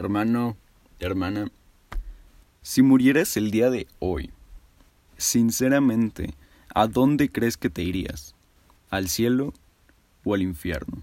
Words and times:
Hermano, 0.00 0.56
hermana, 1.00 1.50
si 2.62 2.82
murieras 2.82 3.36
el 3.36 3.50
día 3.50 3.68
de 3.68 3.88
hoy, 3.98 4.30
sinceramente, 5.16 6.34
¿a 6.72 6.86
dónde 6.86 7.28
crees 7.28 7.56
que 7.56 7.68
te 7.68 7.82
irías? 7.82 8.36
¿Al 8.90 9.08
cielo 9.08 9.52
o 10.22 10.34
al 10.34 10.42
infierno? 10.42 11.02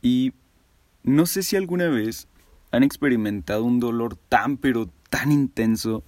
Y 0.00 0.32
no 1.02 1.26
sé 1.26 1.42
si 1.42 1.56
alguna 1.56 1.88
vez 1.88 2.28
han 2.70 2.84
experimentado 2.84 3.64
un 3.64 3.80
dolor 3.80 4.14
tan 4.14 4.58
pero 4.58 4.88
tan 5.10 5.32
intenso 5.32 6.04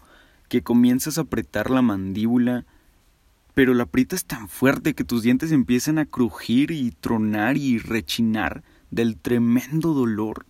que 0.48 0.62
comienzas 0.62 1.18
a 1.18 1.22
apretar 1.22 1.70
la 1.70 1.82
mandíbula, 1.82 2.64
pero 3.52 3.74
la 3.74 3.82
aprietas 3.82 4.26
tan 4.26 4.48
fuerte 4.48 4.94
que 4.94 5.02
tus 5.02 5.24
dientes 5.24 5.50
empiezan 5.50 5.98
a 5.98 6.06
crujir 6.06 6.70
y 6.70 6.92
tronar 6.92 7.56
y 7.56 7.78
rechinar 7.78 8.62
del 8.94 9.16
tremendo 9.16 9.92
dolor. 9.92 10.46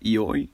Y 0.00 0.16
hoy 0.16 0.50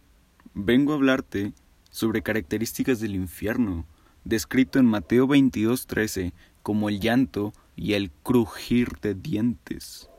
vengo 0.53 0.93
a 0.93 0.97
hablarte 0.97 1.55
sobre 1.91 2.21
características 2.21 3.01
del 3.01 3.15
infierno, 3.15 3.87
descrito 4.25 4.79
en 4.79 4.85
Mateo 4.85 5.27
22:13 5.27 6.35
como 6.63 6.91
el 6.91 7.01
llanto 7.01 7.55
y 7.75 7.95
el 7.95 8.11
crujir 8.23 8.99
de 9.01 9.15
dientes. 9.15 10.11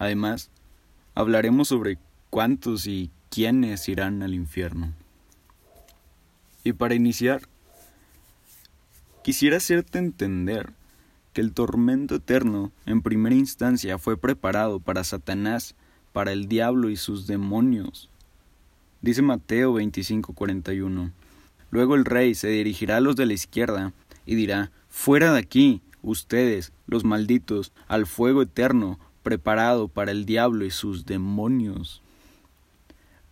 Además, 0.00 0.50
hablaremos 1.14 1.68
sobre 1.68 1.98
cuántos 2.30 2.88
y 2.88 3.12
quiénes 3.28 3.88
irán 3.88 4.24
al 4.24 4.34
infierno. 4.34 4.92
Y 6.64 6.72
para 6.72 6.96
iniciar, 6.96 7.42
quisiera 9.22 9.58
hacerte 9.58 9.98
entender 9.98 10.72
que 11.32 11.40
el 11.40 11.52
tormento 11.52 12.16
eterno 12.16 12.72
en 12.86 13.02
primera 13.02 13.34
instancia 13.34 13.98
fue 13.98 14.16
preparado 14.16 14.80
para 14.80 15.04
Satanás, 15.04 15.74
para 16.12 16.32
el 16.32 16.48
diablo 16.48 16.90
y 16.90 16.96
sus 16.96 17.26
demonios. 17.26 18.10
Dice 19.00 19.22
Mateo 19.22 19.74
25:41. 19.74 21.12
Luego 21.70 21.94
el 21.94 22.04
rey 22.04 22.34
se 22.34 22.48
dirigirá 22.48 22.96
a 22.96 23.00
los 23.00 23.16
de 23.16 23.26
la 23.26 23.32
izquierda 23.32 23.92
y 24.26 24.34
dirá, 24.34 24.72
Fuera 24.88 25.32
de 25.32 25.38
aquí, 25.38 25.82
ustedes, 26.02 26.72
los 26.86 27.04
malditos, 27.04 27.72
al 27.86 28.06
fuego 28.06 28.42
eterno, 28.42 28.98
preparado 29.22 29.88
para 29.88 30.10
el 30.10 30.26
diablo 30.26 30.64
y 30.64 30.70
sus 30.70 31.06
demonios. 31.06 32.02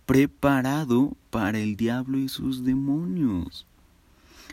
Preparado 0.06 1.16
para 1.30 1.58
el 1.58 1.76
diablo 1.76 2.18
y 2.18 2.28
sus 2.28 2.64
demonios. 2.64 3.66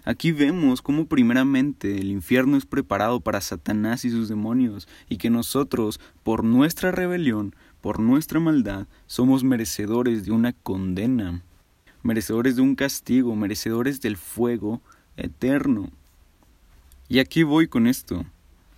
Aquí 0.05 0.31
vemos 0.31 0.83
cómo 0.83 1.07
primeramente 1.07 1.97
el 1.97 2.11
infierno 2.11 2.57
es 2.57 2.67
preparado 2.67 3.21
para 3.21 3.41
Satanás 3.41 4.05
y 4.05 4.11
sus 4.11 4.29
demonios, 4.29 4.87
y 5.09 5.17
que 5.17 5.31
nosotros, 5.31 5.99
por 6.21 6.43
nuestra 6.43 6.91
rebelión, 6.91 7.55
por 7.81 7.99
nuestra 7.99 8.39
maldad, 8.39 8.85
somos 9.07 9.43
merecedores 9.43 10.23
de 10.23 10.31
una 10.31 10.53
condena, 10.53 11.41
merecedores 12.03 12.55
de 12.55 12.61
un 12.61 12.75
castigo, 12.75 13.35
merecedores 13.35 13.99
del 13.99 14.15
fuego 14.15 14.79
eterno. 15.17 15.89
Y 17.09 17.17
aquí 17.17 17.41
voy 17.41 17.67
con 17.67 17.87
esto. 17.87 18.25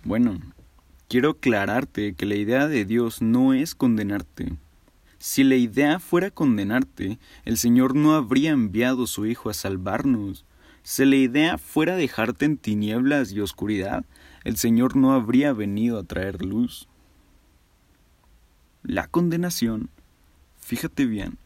Bueno, 0.04 0.40
quiero 1.08 1.30
aclararte 1.30 2.14
que 2.14 2.24
la 2.24 2.36
idea 2.36 2.68
de 2.68 2.86
Dios 2.86 3.20
no 3.20 3.52
es 3.52 3.74
condenarte. 3.74 4.54
Si 5.18 5.44
la 5.44 5.56
idea 5.56 5.98
fuera 5.98 6.30
condenarte, 6.30 7.18
el 7.44 7.58
Señor 7.58 7.94
no 7.94 8.14
habría 8.14 8.52
enviado 8.52 9.06
su 9.06 9.26
Hijo 9.26 9.50
a 9.50 9.54
salvarnos. 9.54 10.46
Si 10.90 11.04
la 11.04 11.16
idea 11.16 11.58
fuera 11.58 11.96
dejarte 11.96 12.46
en 12.46 12.56
tinieblas 12.56 13.30
y 13.32 13.40
oscuridad, 13.40 14.06
el 14.44 14.56
Señor 14.56 14.96
no 14.96 15.12
habría 15.12 15.52
venido 15.52 15.98
a 15.98 16.02
traer 16.02 16.42
luz. 16.42 16.88
La 18.82 19.06
condenación, 19.06 19.90
fíjate 20.58 21.04
bien, 21.04 21.36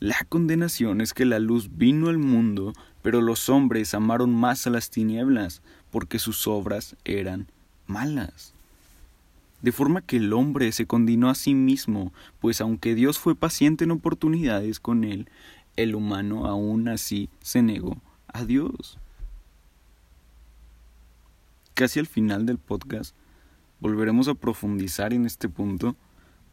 la 0.00 0.26
condenación 0.28 1.00
es 1.00 1.14
que 1.14 1.24
la 1.24 1.38
luz 1.38 1.70
vino 1.76 2.08
al 2.08 2.18
mundo, 2.18 2.72
pero 3.00 3.20
los 3.20 3.48
hombres 3.48 3.94
amaron 3.94 4.34
más 4.34 4.66
a 4.66 4.70
las 4.70 4.90
tinieblas, 4.90 5.62
porque 5.92 6.18
sus 6.18 6.48
obras 6.48 6.96
eran 7.04 7.46
malas. 7.86 8.54
De 9.62 9.70
forma 9.70 10.02
que 10.02 10.16
el 10.16 10.32
hombre 10.32 10.72
se 10.72 10.86
condenó 10.86 11.30
a 11.30 11.36
sí 11.36 11.54
mismo, 11.54 12.12
pues 12.40 12.60
aunque 12.60 12.96
Dios 12.96 13.20
fue 13.20 13.36
paciente 13.36 13.84
en 13.84 13.92
oportunidades 13.92 14.80
con 14.80 15.04
él, 15.04 15.28
el 15.76 15.94
humano 15.94 16.46
aún 16.46 16.88
así 16.88 17.28
se 17.40 17.62
negó 17.62 17.96
Adiós. 18.32 18.98
Casi 21.74 21.98
al 21.98 22.06
final 22.06 22.46
del 22.46 22.58
podcast 22.58 23.14
volveremos 23.80 24.28
a 24.28 24.34
profundizar 24.34 25.12
en 25.12 25.26
este 25.26 25.48
punto. 25.48 25.96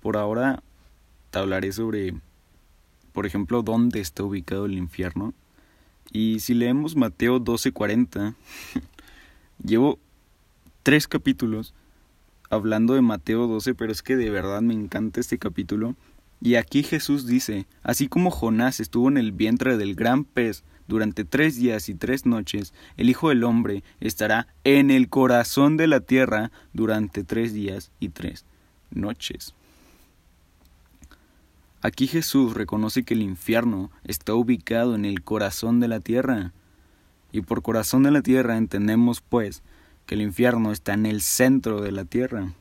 Por 0.01 0.17
ahora 0.17 0.63
te 1.29 1.39
hablaré 1.39 1.71
sobre, 1.71 2.15
por 3.13 3.25
ejemplo, 3.25 3.61
dónde 3.61 3.99
está 3.99 4.23
ubicado 4.23 4.65
el 4.65 4.77
infierno. 4.77 5.33
Y 6.11 6.39
si 6.39 6.53
leemos 6.53 6.95
Mateo 6.95 7.39
12:40, 7.39 8.35
llevo 9.63 9.99
tres 10.83 11.07
capítulos 11.07 11.73
hablando 12.49 12.93
de 12.93 13.01
Mateo 13.01 13.47
12, 13.47 13.75
pero 13.75 13.91
es 13.91 14.01
que 14.01 14.15
de 14.15 14.29
verdad 14.29 14.61
me 14.61 14.73
encanta 14.73 15.19
este 15.19 15.37
capítulo. 15.37 15.95
Y 16.39 16.55
aquí 16.55 16.83
Jesús 16.83 17.25
dice, 17.25 17.65
así 17.83 18.07
como 18.07 18.31
Jonás 18.31 18.79
estuvo 18.79 19.09
en 19.09 19.17
el 19.17 19.31
vientre 19.31 19.75
del 19.75 19.95
gran 19.95 20.23
pez, 20.23 20.63
durante 20.87 21.25
tres 21.25 21.57
días 21.57 21.89
y 21.89 21.95
tres 21.95 22.25
noches, 22.25 22.73
el 22.95 23.09
Hijo 23.09 23.29
del 23.29 23.43
Hombre 23.43 23.83
estará 23.99 24.47
en 24.63 24.89
el 24.89 25.09
corazón 25.09 25.77
de 25.77 25.87
la 25.87 25.99
tierra 25.99 26.51
durante 26.73 27.23
tres 27.23 27.53
días 27.53 27.91
y 27.99 28.09
tres 28.09 28.45
noches. 28.91 29.53
Aquí 31.81 32.07
Jesús 32.07 32.53
reconoce 32.53 33.03
que 33.03 33.13
el 33.13 33.21
infierno 33.21 33.91
está 34.03 34.33
ubicado 34.33 34.95
en 34.95 35.05
el 35.05 35.23
corazón 35.23 35.79
de 35.79 35.87
la 35.87 35.99
tierra. 35.99 36.51
Y 37.31 37.41
por 37.41 37.61
corazón 37.61 38.03
de 38.03 38.11
la 38.11 38.21
tierra 38.21 38.57
entendemos, 38.57 39.21
pues, 39.21 39.61
que 40.05 40.15
el 40.15 40.21
infierno 40.21 40.71
está 40.71 40.93
en 40.93 41.05
el 41.05 41.21
centro 41.21 41.81
de 41.81 41.91
la 41.91 42.05
tierra. 42.05 42.53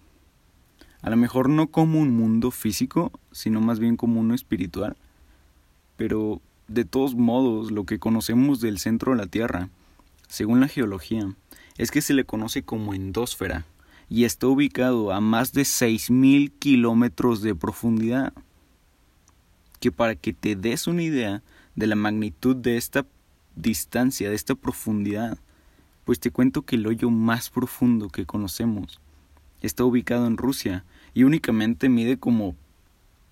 A 1.00 1.10
lo 1.10 1.16
mejor 1.16 1.48
no 1.48 1.69
como 1.69 2.00
un 2.00 2.10
mundo 2.10 2.50
físico, 2.50 3.10
sino 3.32 3.60
más 3.60 3.78
bien 3.78 3.97
como 3.97 4.20
uno 4.20 4.34
espiritual. 4.34 4.97
Pero 5.97 6.42
de 6.69 6.84
todos 6.84 7.15
modos, 7.15 7.71
lo 7.71 7.84
que 7.84 7.99
conocemos 7.99 8.60
del 8.60 8.78
centro 8.78 9.12
de 9.12 9.19
la 9.19 9.27
Tierra, 9.27 9.69
según 10.28 10.60
la 10.60 10.69
geología, 10.69 11.32
es 11.78 11.91
que 11.91 12.03
se 12.03 12.15
le 12.15 12.25
conoce 12.25 12.62
como 12.62 12.94
endósfera 12.94 13.65
y 14.09 14.25
está 14.25 14.47
ubicado 14.47 15.12
a 15.12 15.21
más 15.21 15.53
de 15.53 15.62
6.000 15.62 16.53
kilómetros 16.59 17.43
de 17.43 17.54
profundidad. 17.54 18.32
Que 19.81 19.93
para 19.93 20.15
que 20.15 20.32
te 20.32 20.56
des 20.56 20.87
una 20.87 21.03
idea 21.03 21.43
de 21.75 21.87
la 21.87 21.97
magnitud 21.97 22.56
de 22.56 22.77
esta 22.77 23.06
distancia, 23.54 24.31
de 24.31 24.37
esta 24.37 24.54
profundidad, 24.54 25.38
pues 26.04 26.21
te 26.21 26.31
cuento 26.31 26.62
que 26.62 26.77
el 26.77 26.87
hoyo 26.87 27.10
más 27.10 27.50
profundo 27.50 28.09
que 28.09 28.27
conocemos 28.27 29.00
está 29.60 29.84
ubicado 29.84 30.27
en 30.27 30.37
Rusia 30.37 30.84
y 31.15 31.25
únicamente 31.25 31.88
mide 31.88 32.16
como 32.16 32.54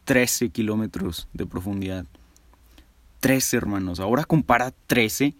13 0.05 0.51
kilómetros 0.51 1.29
de 1.33 1.47
profundidad. 1.47 2.07
13, 3.25 3.57
hermanos. 3.57 4.01
Ahora 4.01 4.25
compara 4.25 4.75
13 4.87 5.35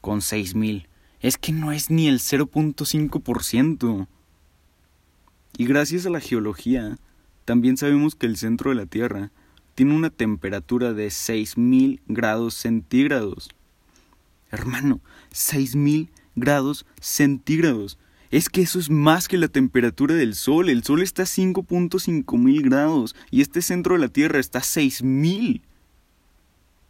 con 0.00 0.22
6000. 0.22 0.88
Es 1.20 1.36
que 1.36 1.52
no 1.52 1.70
es 1.70 1.90
ni 1.90 2.08
el 2.08 2.18
0.5%. 2.18 4.06
Y 5.58 5.66
gracias 5.66 6.06
a 6.06 6.10
la 6.10 6.20
geología, 6.20 6.96
también 7.44 7.76
sabemos 7.76 8.14
que 8.14 8.24
el 8.24 8.38
centro 8.38 8.70
de 8.70 8.76
la 8.76 8.86
Tierra 8.86 9.32
tiene 9.74 9.94
una 9.94 10.08
temperatura 10.08 10.94
de 10.94 11.10
6000 11.10 12.00
grados 12.08 12.54
centígrados. 12.54 13.50
Hermano, 14.50 15.02
6000 15.30 16.08
grados 16.36 16.86
centígrados. 17.02 17.98
Es 18.30 18.48
que 18.48 18.62
eso 18.62 18.78
es 18.78 18.88
más 18.88 19.28
que 19.28 19.36
la 19.36 19.48
temperatura 19.48 20.14
del 20.14 20.36
Sol. 20.36 20.70
El 20.70 20.84
Sol 20.84 21.02
está 21.02 21.24
a 21.24 21.26
5.5 21.26 22.38
mil 22.38 22.62
grados 22.62 23.14
y 23.30 23.42
este 23.42 23.60
centro 23.60 23.92
de 23.92 24.00
la 24.00 24.08
Tierra 24.08 24.38
está 24.38 24.60
a 24.60 24.62
6000. 24.62 25.60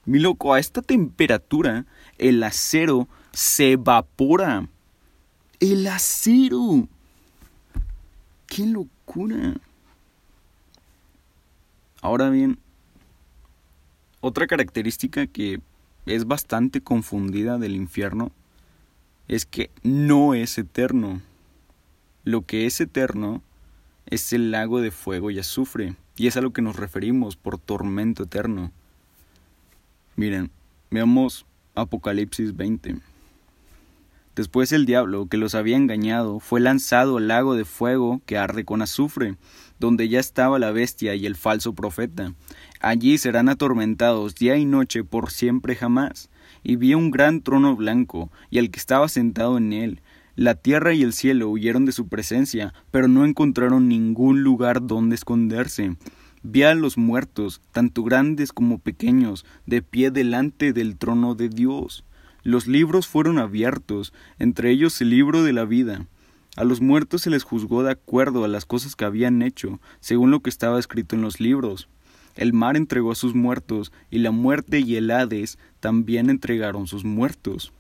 Mi 0.06 0.20
loco, 0.20 0.54
a 0.54 0.60
esta 0.60 0.82
temperatura 0.82 1.84
el 2.18 2.42
acero 2.42 3.08
se 3.32 3.72
evapora. 3.72 4.68
El 5.58 5.86
acero. 5.88 6.88
¡Qué 8.46 8.66
locura! 8.66 9.54
Ahora 12.00 12.30
bien, 12.30 12.58
otra 14.20 14.46
característica 14.46 15.26
que 15.26 15.60
es 16.06 16.26
bastante 16.26 16.80
confundida 16.80 17.58
del 17.58 17.74
infierno 17.74 18.30
es 19.26 19.44
que 19.44 19.70
no 19.82 20.34
es 20.34 20.56
eterno. 20.56 21.20
Lo 22.22 22.42
que 22.42 22.66
es 22.66 22.80
eterno 22.80 23.42
es 24.06 24.32
el 24.32 24.52
lago 24.52 24.80
de 24.80 24.92
fuego 24.92 25.32
y 25.32 25.40
azufre, 25.40 25.96
y 26.16 26.28
es 26.28 26.36
a 26.36 26.40
lo 26.40 26.52
que 26.52 26.62
nos 26.62 26.76
referimos 26.76 27.34
por 27.34 27.58
tormento 27.58 28.22
eterno. 28.22 28.70
Miren, 30.18 30.50
veamos 30.90 31.44
Apocalipsis 31.74 32.56
20. 32.56 32.96
Después 34.34 34.72
el 34.72 34.86
diablo, 34.86 35.26
que 35.26 35.36
los 35.36 35.54
había 35.54 35.76
engañado, 35.76 36.40
fue 36.40 36.58
lanzado 36.58 37.18
al 37.18 37.28
lago 37.28 37.54
de 37.54 37.66
fuego 37.66 38.22
que 38.24 38.38
arde 38.38 38.64
con 38.64 38.80
azufre, 38.80 39.36
donde 39.78 40.08
ya 40.08 40.18
estaba 40.18 40.58
la 40.58 40.70
bestia 40.70 41.14
y 41.14 41.26
el 41.26 41.36
falso 41.36 41.74
profeta. 41.74 42.32
Allí 42.80 43.18
serán 43.18 43.50
atormentados 43.50 44.34
día 44.34 44.56
y 44.56 44.64
noche 44.64 45.04
por 45.04 45.30
siempre 45.30 45.76
jamás. 45.76 46.30
Y 46.62 46.76
vi 46.76 46.94
un 46.94 47.10
gran 47.10 47.42
trono 47.42 47.76
blanco, 47.76 48.30
y 48.48 48.58
al 48.58 48.70
que 48.70 48.78
estaba 48.78 49.10
sentado 49.10 49.58
en 49.58 49.74
él. 49.74 50.00
La 50.34 50.54
tierra 50.54 50.94
y 50.94 51.02
el 51.02 51.12
cielo 51.12 51.50
huyeron 51.50 51.84
de 51.84 51.92
su 51.92 52.08
presencia, 52.08 52.72
pero 52.90 53.06
no 53.06 53.26
encontraron 53.26 53.86
ningún 53.86 54.42
lugar 54.42 54.86
donde 54.86 55.14
esconderse. 55.14 55.94
Vi 56.48 56.62
a 56.62 56.76
los 56.76 56.96
muertos, 56.96 57.60
tanto 57.72 58.04
grandes 58.04 58.52
como 58.52 58.78
pequeños, 58.78 59.44
de 59.66 59.82
pie 59.82 60.12
delante 60.12 60.72
del 60.72 60.96
trono 60.96 61.34
de 61.34 61.48
Dios. 61.48 62.04
Los 62.44 62.68
libros 62.68 63.08
fueron 63.08 63.38
abiertos, 63.38 64.12
entre 64.38 64.70
ellos 64.70 65.00
el 65.00 65.10
libro 65.10 65.42
de 65.42 65.52
la 65.52 65.64
vida. 65.64 66.06
A 66.56 66.62
los 66.62 66.80
muertos 66.80 67.22
se 67.22 67.30
les 67.30 67.42
juzgó 67.42 67.82
de 67.82 67.90
acuerdo 67.90 68.44
a 68.44 68.48
las 68.48 68.64
cosas 68.64 68.94
que 68.94 69.04
habían 69.04 69.42
hecho, 69.42 69.80
según 69.98 70.30
lo 70.30 70.38
que 70.38 70.48
estaba 70.48 70.78
escrito 70.78 71.16
en 71.16 71.22
los 71.22 71.40
libros. 71.40 71.88
El 72.36 72.52
mar 72.52 72.76
entregó 72.76 73.10
a 73.10 73.16
sus 73.16 73.34
muertos, 73.34 73.90
y 74.08 74.20
la 74.20 74.30
muerte 74.30 74.78
y 74.78 74.94
el 74.94 75.10
Hades 75.10 75.58
también 75.80 76.30
entregaron 76.30 76.86
sus 76.86 77.04
muertos. 77.04 77.72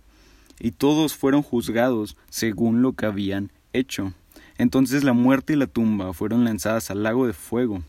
Y 0.58 0.72
todos 0.72 1.14
fueron 1.14 1.42
juzgados 1.42 2.16
según 2.30 2.82
lo 2.82 2.94
que 2.94 3.06
habían 3.06 3.52
hecho. 3.72 4.12
Entonces 4.58 5.04
la 5.04 5.12
muerte 5.12 5.52
y 5.52 5.56
la 5.56 5.68
tumba 5.68 6.12
fueron 6.12 6.42
lanzadas 6.42 6.90
al 6.90 7.04
lago 7.04 7.28
de 7.28 7.32
fuego. 7.32 7.84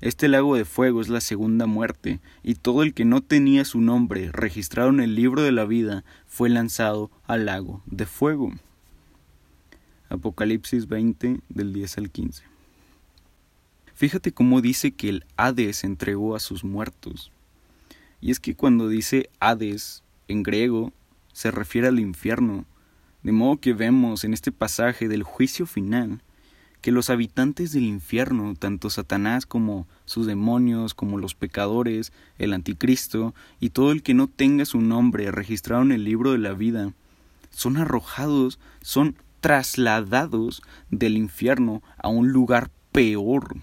Este 0.00 0.28
lago 0.28 0.54
de 0.54 0.64
fuego 0.64 1.00
es 1.00 1.08
la 1.08 1.20
segunda 1.20 1.66
muerte, 1.66 2.20
y 2.44 2.54
todo 2.54 2.84
el 2.84 2.94
que 2.94 3.04
no 3.04 3.20
tenía 3.20 3.64
su 3.64 3.80
nombre 3.80 4.30
registrado 4.30 4.90
en 4.90 5.00
el 5.00 5.16
libro 5.16 5.42
de 5.42 5.50
la 5.50 5.64
vida 5.64 6.04
fue 6.26 6.48
lanzado 6.48 7.10
al 7.26 7.46
lago 7.46 7.82
de 7.86 8.06
fuego. 8.06 8.52
Apocalipsis 10.08 10.86
20 10.86 11.40
del 11.48 11.72
10 11.72 11.98
al 11.98 12.10
15. 12.10 12.44
Fíjate 13.94 14.30
cómo 14.30 14.60
dice 14.60 14.92
que 14.92 15.08
el 15.08 15.24
Hades 15.36 15.82
entregó 15.82 16.36
a 16.36 16.40
sus 16.40 16.62
muertos. 16.62 17.32
Y 18.20 18.30
es 18.30 18.38
que 18.38 18.54
cuando 18.54 18.88
dice 18.88 19.28
Hades 19.40 20.04
en 20.28 20.44
griego 20.44 20.92
se 21.32 21.50
refiere 21.50 21.88
al 21.88 21.98
infierno, 21.98 22.64
de 23.24 23.32
modo 23.32 23.56
que 23.56 23.72
vemos 23.72 24.22
en 24.22 24.32
este 24.32 24.52
pasaje 24.52 25.08
del 25.08 25.24
juicio 25.24 25.66
final 25.66 26.22
que 26.80 26.92
los 26.92 27.10
habitantes 27.10 27.72
del 27.72 27.84
infierno, 27.84 28.54
tanto 28.56 28.90
Satanás 28.90 29.46
como 29.46 29.86
sus 30.04 30.26
demonios, 30.26 30.94
como 30.94 31.18
los 31.18 31.34
pecadores, 31.34 32.12
el 32.38 32.52
anticristo 32.52 33.34
y 33.60 33.70
todo 33.70 33.90
el 33.92 34.02
que 34.02 34.14
no 34.14 34.28
tenga 34.28 34.64
su 34.64 34.80
nombre 34.80 35.30
registrado 35.32 35.82
en 35.82 35.92
el 35.92 36.04
libro 36.04 36.32
de 36.32 36.38
la 36.38 36.52
vida, 36.52 36.92
son 37.50 37.76
arrojados, 37.76 38.58
son 38.80 39.16
trasladados 39.40 40.62
del 40.90 41.16
infierno 41.16 41.82
a 41.98 42.08
un 42.08 42.30
lugar 42.30 42.70
peor. 42.92 43.56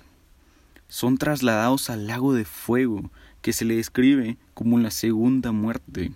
Son 0.88 1.18
trasladados 1.18 1.90
al 1.90 2.08
lago 2.08 2.34
de 2.34 2.46
fuego, 2.46 3.12
que 3.42 3.54
se 3.54 3.66
le 3.66 3.76
describe 3.76 4.38
como 4.54 4.80
la 4.80 4.92
segunda 4.92 5.52
muerte. 5.52 6.12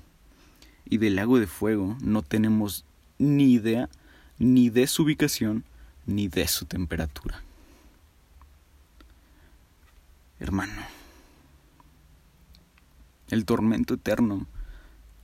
Y 0.85 0.97
del 0.97 1.15
lago 1.15 1.39
de 1.39 1.47
fuego 1.47 1.97
no 2.01 2.21
tenemos 2.21 2.85
ni 3.17 3.53
idea 3.53 3.89
ni 4.37 4.69
de 4.69 4.87
su 4.87 5.03
ubicación 5.03 5.63
ni 6.09 6.27
de 6.27 6.47
su 6.47 6.65
temperatura. 6.65 7.41
Hermano, 10.39 10.81
el 13.29 13.45
tormento 13.45 13.93
eterno 13.93 14.47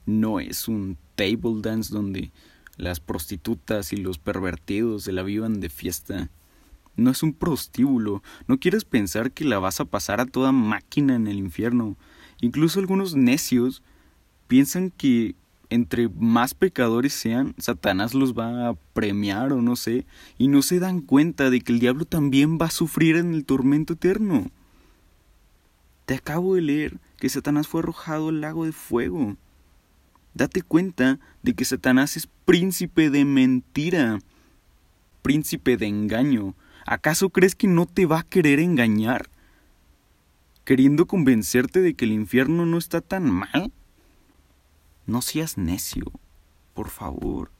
no 0.06 0.40
es 0.40 0.68
un 0.68 0.98
table 1.16 1.62
dance 1.62 1.94
donde 1.94 2.32
las 2.78 3.00
prostitutas 3.00 3.94
y 3.94 3.98
los 3.98 4.20
pervertidos 4.20 5.04
se 5.04 5.12
la 5.12 5.24
vivan 5.24 5.60
de 5.60 5.70
fiesta. 5.70 6.30
No 6.96 7.12
es 7.12 7.24
un 7.24 7.34
prostíbulo. 7.34 8.22
No 8.48 8.60
quieres 8.60 8.86
pensar 8.86 9.32
que 9.32 9.46
la 9.46 9.60
vas 9.60 9.80
a 9.80 9.86
pasar 9.86 10.22
a 10.22 10.26
toda 10.26 10.52
máquina 10.52 11.16
en 11.16 11.28
el 11.28 11.38
infierno. 11.38 11.98
Incluso 12.42 12.80
algunos 12.80 13.16
necios 13.16 13.82
piensan 14.48 14.92
que 14.92 15.36
entre 15.76 16.10
más 16.10 16.54
pecadores 16.54 17.14
sean, 17.14 17.54
Satanás 17.58 18.14
los 18.14 18.34
va 18.34 18.70
a 18.70 18.74
premiar 18.94 19.54
o 19.54 19.62
no 19.62 19.76
sé, 19.76 20.06
y 20.38 20.48
no 20.48 20.62
se 20.62 20.80
dan 20.80 21.02
cuenta 21.02 21.50
de 21.50 21.62
que 21.62 21.72
el 21.72 21.80
diablo 21.80 22.06
también 22.06 22.58
va 22.60 22.66
a 22.66 22.72
sufrir 22.72 23.18
en 23.18 23.34
el 23.34 23.46
tormento 23.46 23.94
eterno. 23.94 24.50
Te 26.06 26.16
acabo 26.16 26.56
de 26.56 26.62
leer 26.62 27.00
que 27.18 27.30
Satanás 27.30 27.68
fue 27.68 27.82
arrojado 27.82 28.30
al 28.30 28.42
lago 28.42 28.66
de 28.66 28.72
fuego. 28.72 29.38
Date 30.34 30.62
cuenta 30.62 31.20
de 31.44 31.54
que 31.54 31.66
Satanás 31.66 32.18
es 32.18 32.28
príncipe 32.46 33.10
de 33.10 33.26
mentira, 33.26 34.20
príncipe 35.22 35.78
de 35.78 35.88
engaño. 35.88 36.56
¿Acaso 36.86 37.30
crees 37.30 37.56
que 37.56 37.68
no 37.68 37.86
te 37.86 38.06
va 38.06 38.20
a 38.20 38.24
querer 38.24 38.60
engañar? 38.60 39.30
¿Queriendo 40.64 41.08
convencerte 41.08 41.82
de 41.82 41.94
que 41.96 42.06
el 42.06 42.12
infierno 42.12 42.66
no 42.66 42.78
está 42.78 43.02
tan 43.02 43.32
mal? 43.32 43.72
No 45.08 45.22
seas 45.22 45.58
necio, 45.58 46.06
por 46.74 46.90
favor. 46.90 47.52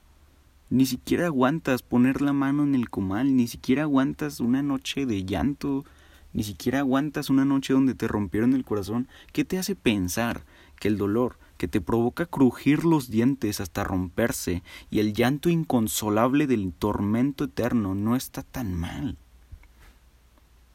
Ni 0.68 0.86
siquiera 0.86 1.26
aguantas 1.26 1.82
poner 1.82 2.22
la 2.22 2.32
mano 2.32 2.64
en 2.64 2.74
el 2.74 2.90
comal, 2.90 3.36
ni 3.36 3.46
siquiera 3.46 3.82
aguantas 3.82 4.40
una 4.40 4.62
noche 4.62 5.06
de 5.06 5.24
llanto, 5.24 5.84
ni 6.32 6.42
siquiera 6.42 6.80
aguantas 6.80 7.30
una 7.30 7.44
noche 7.44 7.72
donde 7.72 7.94
te 7.94 8.08
rompieron 8.08 8.52
el 8.52 8.64
corazón. 8.64 9.08
¿Qué 9.32 9.44
te 9.44 9.58
hace 9.58 9.76
pensar 9.76 10.44
que 10.78 10.88
el 10.88 10.98
dolor, 10.98 11.38
que 11.56 11.68
te 11.68 11.80
provoca 11.80 12.26
crujir 12.26 12.84
los 12.84 13.10
dientes 13.10 13.60
hasta 13.60 13.84
romperse, 13.84 14.62
y 14.90 15.00
el 15.00 15.12
llanto 15.12 15.48
inconsolable 15.48 16.46
del 16.46 16.72
tormento 16.72 17.44
eterno 17.44 17.94
no 17.94 18.16
está 18.16 18.42
tan 18.42 18.74
mal. 18.74 19.16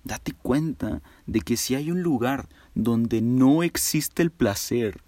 Date 0.03 0.33
cuenta 0.33 1.01
de 1.27 1.41
que 1.41 1.57
si 1.57 1.75
hay 1.75 1.91
un 1.91 2.01
lugar 2.01 2.50
donde 2.74 3.21
no 3.21 3.62
existe 3.62 4.24
el 4.24 4.31
placer, 4.31 5.03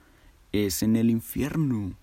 es 0.54 0.84
en 0.84 0.96
el 0.96 1.10
infierno. 1.10 1.94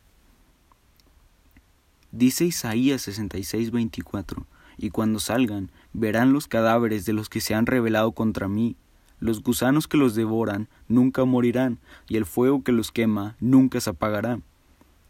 Dice 2.11 2.44
Isaías 2.44 3.06
66:24, 3.06 4.44
y 4.76 4.91
cuando 4.91 5.20
salgan, 5.20 5.70
verán 5.93 6.32
los 6.32 6.49
cadáveres 6.49 7.06
de 7.06 7.12
los 7.12 7.29
que 7.29 7.41
se 7.41 7.55
han 7.55 7.67
rebelado 7.67 8.12
contra 8.12 8.49
mí, 8.49 8.76
los 9.20 9.43
gusanos 9.43 9.87
que 9.87 9.97
los 9.97 10.14
devoran 10.14 10.69
nunca 10.88 11.25
morirán, 11.25 11.79
y 12.08 12.17
el 12.17 12.26
fuego 12.26 12.64
que 12.64 12.73
los 12.73 12.91
quema 12.91 13.37
nunca 13.38 13.81
se 13.81 13.91
apagará. 13.91 14.41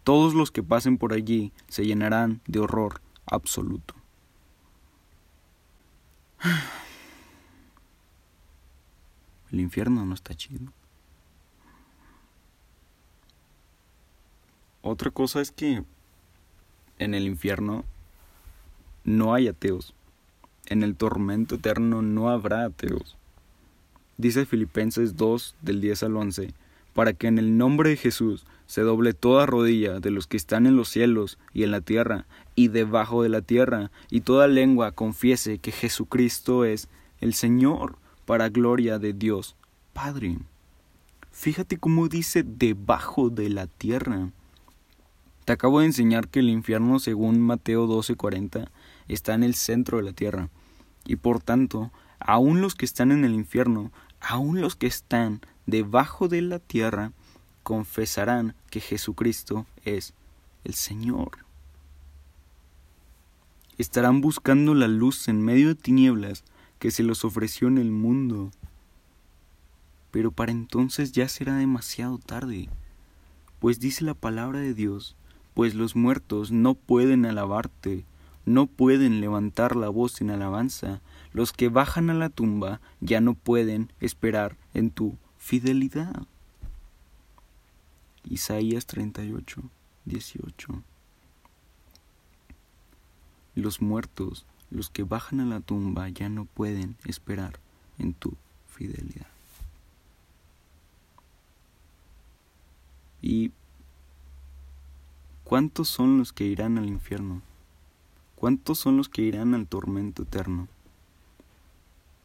Todos 0.04 0.34
los 0.34 0.50
que 0.50 0.62
pasen 0.62 0.98
por 0.98 1.14
allí 1.14 1.52
se 1.68 1.86
llenarán 1.86 2.42
de 2.46 2.58
horror 2.58 3.00
absoluto. 3.24 3.94
El 9.50 9.60
infierno 9.60 10.06
no 10.06 10.14
está 10.14 10.34
chido. 10.34 10.72
Otra 14.82 15.10
cosa 15.10 15.40
es 15.40 15.50
que 15.50 15.84
en 16.98 17.14
el 17.14 17.26
infierno 17.26 17.84
no 19.04 19.34
hay 19.34 19.48
ateos. 19.48 19.94
En 20.66 20.82
el 20.82 20.96
tormento 20.96 21.56
eterno 21.56 22.02
no 22.02 22.30
habrá 22.30 22.64
ateos. 22.64 23.16
Dice 24.16 24.46
Filipenses 24.46 25.16
2 25.16 25.56
del 25.62 25.80
10 25.80 26.02
al 26.04 26.16
11, 26.16 26.54
para 26.92 27.12
que 27.12 27.26
en 27.26 27.38
el 27.38 27.56
nombre 27.56 27.90
de 27.90 27.96
Jesús 27.96 28.46
se 28.66 28.82
doble 28.82 29.14
toda 29.14 29.46
rodilla 29.46 29.98
de 29.98 30.10
los 30.10 30.26
que 30.26 30.36
están 30.36 30.66
en 30.66 30.76
los 30.76 30.88
cielos 30.88 31.38
y 31.52 31.64
en 31.64 31.70
la 31.70 31.80
tierra 31.80 32.26
y 32.54 32.68
debajo 32.68 33.22
de 33.22 33.30
la 33.30 33.40
tierra, 33.40 33.90
y 34.10 34.20
toda 34.20 34.46
lengua 34.46 34.92
confiese 34.92 35.58
que 35.58 35.72
Jesucristo 35.72 36.64
es 36.64 36.88
el 37.20 37.34
Señor, 37.34 37.96
para 38.26 38.48
gloria 38.48 39.00
de 39.00 39.12
Dios 39.12 39.56
Padre. 39.92 40.38
Fíjate 41.32 41.78
cómo 41.78 42.06
dice 42.06 42.44
debajo 42.44 43.28
de 43.28 43.48
la 43.48 43.66
tierra. 43.66 44.30
Te 45.44 45.52
acabo 45.52 45.80
de 45.80 45.86
enseñar 45.86 46.28
que 46.28 46.40
el 46.40 46.48
infierno, 46.48 46.98
según 46.98 47.40
Mateo 47.40 47.86
12:40, 47.86 48.70
está 49.08 49.34
en 49.34 49.42
el 49.42 49.54
centro 49.54 49.98
de 49.98 50.04
la 50.04 50.12
tierra, 50.12 50.48
y 51.04 51.16
por 51.16 51.42
tanto, 51.42 51.90
aun 52.18 52.60
los 52.60 52.74
que 52.74 52.84
están 52.84 53.12
en 53.12 53.24
el 53.24 53.34
infierno 53.34 53.90
aun 54.20 54.60
los 54.60 54.76
que 54.76 54.86
están 54.86 55.40
debajo 55.66 56.28
de 56.28 56.42
la 56.42 56.58
tierra 56.58 57.12
confesarán 57.62 58.54
que 58.70 58.80
Jesucristo 58.80 59.66
es 59.84 60.14
el 60.64 60.74
Señor. 60.74 61.44
Estarán 63.78 64.20
buscando 64.20 64.74
la 64.74 64.88
luz 64.88 65.28
en 65.28 65.42
medio 65.42 65.68
de 65.68 65.74
tinieblas 65.74 66.44
que 66.78 66.90
se 66.90 67.02
los 67.02 67.24
ofreció 67.24 67.68
en 67.68 67.78
el 67.78 67.90
mundo. 67.90 68.50
Pero 70.10 70.32
para 70.32 70.52
entonces 70.52 71.12
ya 71.12 71.28
será 71.28 71.56
demasiado 71.56 72.18
tarde, 72.18 72.68
pues 73.58 73.80
dice 73.80 74.04
la 74.04 74.14
palabra 74.14 74.58
de 74.58 74.74
Dios, 74.74 75.16
pues 75.60 75.74
los 75.74 75.94
muertos 75.94 76.52
no 76.52 76.72
pueden 76.72 77.26
alabarte, 77.26 78.06
no 78.46 78.64
pueden 78.64 79.20
levantar 79.20 79.76
la 79.76 79.90
voz 79.90 80.22
en 80.22 80.30
alabanza, 80.30 81.02
los 81.34 81.52
que 81.52 81.68
bajan 81.68 82.08
a 82.08 82.14
la 82.14 82.30
tumba 82.30 82.80
ya 83.02 83.20
no 83.20 83.34
pueden 83.34 83.92
esperar 84.00 84.56
en 84.72 84.90
tu 84.90 85.18
fidelidad. 85.36 86.22
Isaías 88.24 88.86
38, 88.86 89.60
18. 90.06 90.82
Los 93.54 93.82
muertos, 93.82 94.46
los 94.70 94.88
que 94.88 95.02
bajan 95.02 95.40
a 95.40 95.44
la 95.44 95.60
tumba 95.60 96.08
ya 96.08 96.30
no 96.30 96.46
pueden 96.46 96.96
esperar 97.04 97.60
en 97.98 98.14
tu 98.14 98.34
fidelidad. 98.66 99.26
¿Y 103.20 103.52
cuántos 105.50 105.88
son 105.88 106.16
los 106.16 106.32
que 106.32 106.44
irán 106.44 106.78
al 106.78 106.86
infierno? 106.86 107.42
¿Cuántos 108.36 108.78
son 108.78 108.96
los 108.96 109.08
que 109.08 109.22
irán 109.22 109.52
al 109.52 109.66
tormento 109.66 110.22
eterno? 110.22 110.68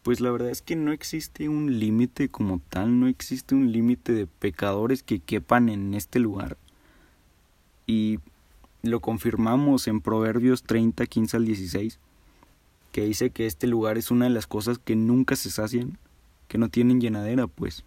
Pues 0.04 0.22
la 0.22 0.30
verdad 0.30 0.52
es 0.52 0.62
que 0.62 0.76
no 0.76 0.92
existe 0.92 1.50
un 1.50 1.80
límite 1.80 2.30
como 2.30 2.62
tal, 2.70 3.00
no 3.00 3.08
existe 3.08 3.56
un 3.56 3.72
límite 3.72 4.12
de 4.12 4.28
pecadores 4.28 5.02
que 5.02 5.18
quepan 5.18 5.70
en 5.70 5.96
este 5.96 6.20
lugar. 6.20 6.56
Y 7.88 8.20
lo 8.84 9.00
confirmamos 9.00 9.88
en 9.88 10.02
Proverbios 10.02 10.62
30, 10.62 11.08
15 11.08 11.38
al 11.38 11.46
16, 11.46 11.98
que 12.92 13.06
dice 13.06 13.32
que 13.32 13.48
este 13.48 13.66
lugar 13.66 13.98
es 13.98 14.12
una 14.12 14.26
de 14.26 14.32
las 14.36 14.46
cosas 14.46 14.78
que 14.78 14.96
nunca 14.96 15.36
se 15.36 15.50
sacian, 15.50 15.98
que 16.48 16.60
no 16.60 16.70
tienen 16.70 17.02
llenadera, 17.02 17.48
pues. 17.48 17.86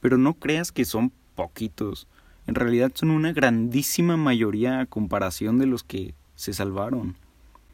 Pero 0.00 0.16
no 0.16 0.32
creas 0.32 0.72
que 0.72 0.86
son 0.86 1.12
poquitos, 1.34 2.08
en 2.46 2.54
realidad 2.54 2.92
son 2.94 3.10
una 3.10 3.32
grandísima 3.32 4.16
mayoría 4.16 4.80
a 4.80 4.86
comparación 4.86 5.58
de 5.58 5.66
los 5.66 5.84
que 5.84 6.14
se 6.34 6.52
salvaron. 6.52 7.16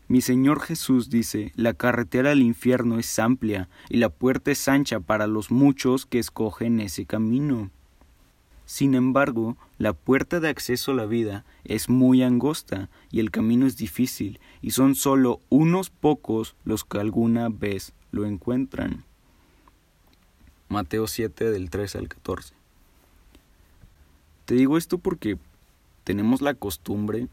Mi 0.08 0.20
Señor 0.20 0.60
Jesús 0.60 1.10
dice, 1.10 1.52
la 1.56 1.74
carretera 1.74 2.30
al 2.30 2.40
infierno 2.40 2.98
es 2.98 3.18
amplia 3.18 3.68
y 3.88 3.96
la 3.96 4.08
puerta 4.08 4.52
es 4.52 4.68
ancha 4.68 5.00
para 5.00 5.26
los 5.26 5.50
muchos 5.50 6.06
que 6.06 6.20
escogen 6.20 6.80
ese 6.80 7.06
camino. 7.06 7.70
Sin 8.66 8.94
embargo, 8.94 9.56
la 9.78 9.92
puerta 9.92 10.40
de 10.40 10.48
acceso 10.48 10.90
a 10.90 10.94
la 10.94 11.06
vida 11.06 11.44
es 11.64 11.88
muy 11.88 12.22
angosta 12.22 12.88
y 13.10 13.20
el 13.20 13.30
camino 13.30 13.66
es 13.66 13.76
difícil 13.76 14.40
y 14.60 14.72
son 14.72 14.96
solo 14.96 15.40
unos 15.48 15.90
pocos 15.90 16.56
los 16.64 16.84
que 16.84 16.98
alguna 16.98 17.48
vez 17.48 17.92
lo 18.10 18.26
encuentran. 18.26 19.04
Mateo 20.68 21.06
7 21.06 21.50
del 21.50 21.70
13 21.70 21.98
al 21.98 22.08
14. 22.08 22.55
Te 24.46 24.54
digo 24.54 24.78
esto 24.78 24.98
porque 24.98 25.38
tenemos 26.04 26.40
la 26.40 26.54
costumbre 26.54 27.26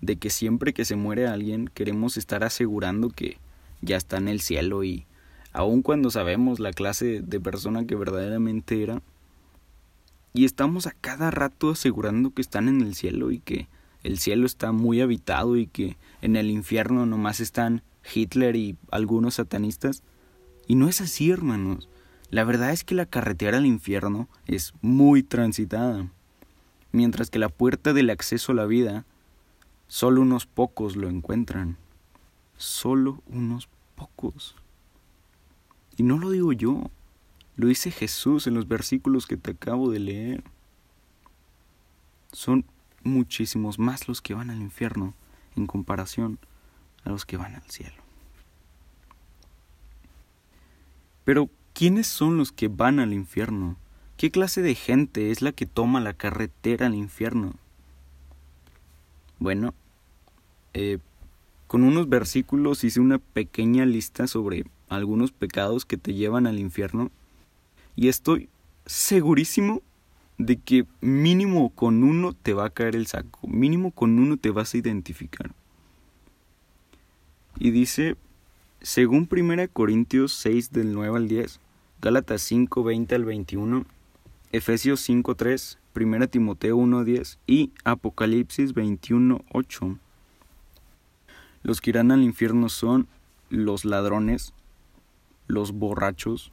de 0.00 0.16
que 0.16 0.30
siempre 0.30 0.72
que 0.72 0.84
se 0.84 0.94
muere 0.94 1.26
alguien 1.26 1.68
queremos 1.74 2.16
estar 2.16 2.44
asegurando 2.44 3.10
que 3.10 3.38
ya 3.82 3.96
está 3.96 4.18
en 4.18 4.28
el 4.28 4.40
cielo 4.40 4.84
y 4.84 5.06
aun 5.52 5.82
cuando 5.82 6.08
sabemos 6.10 6.60
la 6.60 6.72
clase 6.72 7.20
de 7.20 7.40
persona 7.40 7.84
que 7.84 7.96
verdaderamente 7.96 8.80
era, 8.80 9.02
y 10.34 10.44
estamos 10.44 10.86
a 10.86 10.92
cada 10.92 11.32
rato 11.32 11.70
asegurando 11.70 12.30
que 12.30 12.42
están 12.42 12.68
en 12.68 12.80
el 12.82 12.94
cielo 12.94 13.32
y 13.32 13.40
que 13.40 13.66
el 14.04 14.18
cielo 14.18 14.46
está 14.46 14.70
muy 14.70 15.00
habitado 15.00 15.56
y 15.56 15.66
que 15.66 15.96
en 16.22 16.36
el 16.36 16.50
infierno 16.50 17.06
nomás 17.06 17.40
están 17.40 17.82
Hitler 18.14 18.54
y 18.54 18.76
algunos 18.90 19.34
satanistas. 19.36 20.02
Y 20.66 20.74
no 20.74 20.88
es 20.88 21.00
así, 21.00 21.30
hermanos. 21.30 21.88
La 22.28 22.44
verdad 22.44 22.72
es 22.72 22.84
que 22.84 22.94
la 22.94 23.06
carretera 23.06 23.56
al 23.56 23.64
infierno 23.64 24.28
es 24.46 24.74
muy 24.82 25.22
transitada 25.22 26.06
mientras 26.96 27.28
que 27.28 27.38
la 27.38 27.50
puerta 27.50 27.92
del 27.92 28.08
acceso 28.08 28.52
a 28.52 28.54
la 28.54 28.64
vida, 28.64 29.04
solo 29.86 30.22
unos 30.22 30.46
pocos 30.46 30.96
lo 30.96 31.08
encuentran. 31.08 31.76
Solo 32.56 33.22
unos 33.26 33.68
pocos. 33.94 34.56
Y 35.98 36.02
no 36.02 36.18
lo 36.18 36.30
digo 36.30 36.52
yo, 36.52 36.90
lo 37.56 37.66
dice 37.66 37.90
Jesús 37.90 38.46
en 38.46 38.54
los 38.54 38.66
versículos 38.66 39.26
que 39.26 39.36
te 39.36 39.50
acabo 39.50 39.90
de 39.90 39.98
leer. 39.98 40.44
Son 42.32 42.64
muchísimos 43.02 43.78
más 43.78 44.08
los 44.08 44.22
que 44.22 44.32
van 44.32 44.48
al 44.48 44.62
infierno 44.62 45.14
en 45.54 45.66
comparación 45.66 46.38
a 47.04 47.10
los 47.10 47.26
que 47.26 47.36
van 47.36 47.54
al 47.54 47.70
cielo. 47.70 48.02
Pero, 51.24 51.50
¿quiénes 51.74 52.06
son 52.06 52.38
los 52.38 52.52
que 52.52 52.68
van 52.68 53.00
al 53.00 53.12
infierno? 53.12 53.76
¿Qué 54.16 54.30
clase 54.30 54.62
de 54.62 54.74
gente 54.74 55.30
es 55.30 55.42
la 55.42 55.52
que 55.52 55.66
toma 55.66 56.00
la 56.00 56.14
carretera 56.14 56.86
al 56.86 56.94
infierno? 56.94 57.54
Bueno, 59.38 59.74
eh, 60.72 60.98
con 61.66 61.82
unos 61.82 62.08
versículos 62.08 62.82
hice 62.82 63.00
una 63.00 63.18
pequeña 63.18 63.84
lista 63.84 64.26
sobre 64.26 64.64
algunos 64.88 65.32
pecados 65.32 65.84
que 65.84 65.98
te 65.98 66.14
llevan 66.14 66.46
al 66.46 66.58
infierno 66.58 67.10
y 67.94 68.08
estoy 68.08 68.48
segurísimo 68.86 69.82
de 70.38 70.56
que 70.56 70.86
mínimo 71.02 71.70
con 71.70 72.02
uno 72.02 72.32
te 72.32 72.54
va 72.54 72.66
a 72.66 72.70
caer 72.70 72.96
el 72.96 73.06
saco, 73.06 73.46
mínimo 73.46 73.90
con 73.90 74.18
uno 74.18 74.38
te 74.38 74.50
vas 74.50 74.72
a 74.72 74.78
identificar. 74.78 75.50
Y 77.58 77.70
dice, 77.70 78.16
según 78.80 79.28
1 79.30 79.68
Corintios 79.72 80.32
6 80.32 80.72
del 80.72 80.94
9 80.94 81.16
al 81.16 81.28
10, 81.28 81.60
Gálatas 82.00 82.42
5, 82.42 82.84
20 82.84 83.14
al 83.14 83.24
21, 83.24 83.86
Efesios 84.52 85.08
5.3, 85.08 85.78
1 85.94 86.28
Timoteo 86.28 86.76
1.10 86.76 87.38
y 87.46 87.72
Apocalipsis 87.84 88.74
21.8. 88.74 89.98
Los 91.62 91.80
que 91.80 91.90
irán 91.90 92.12
al 92.12 92.22
infierno 92.22 92.68
son 92.68 93.08
los 93.50 93.84
ladrones, 93.84 94.54
los 95.48 95.72
borrachos, 95.72 96.52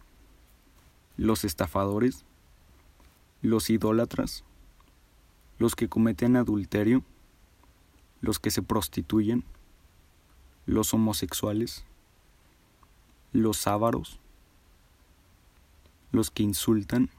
los 1.17 1.45
estafadores, 1.45 2.25
los 3.43 3.69
idólatras, 3.69 4.43
los 5.59 5.75
que 5.75 5.87
cometen 5.87 6.35
adulterio, 6.35 7.03
los 8.21 8.39
que 8.39 8.49
se 8.49 8.63
prostituyen, 8.63 9.43
los 10.65 10.93
homosexuales, 10.93 11.85
los 13.33 13.67
ávaros, 13.67 14.19
los 16.11 16.31
que 16.31 16.43
insultan, 16.43 17.09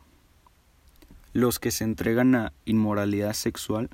los 1.34 1.58
que 1.58 1.72
se 1.72 1.82
entregan 1.82 2.34
a 2.36 2.52
inmoralidad 2.64 3.34
sexual 3.34 3.90